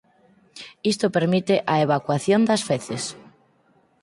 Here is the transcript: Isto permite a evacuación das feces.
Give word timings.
Isto 0.91 1.13
permite 1.17 1.55
a 1.73 1.75
evacuación 1.85 2.41
das 2.49 2.61
feces. 2.69 3.03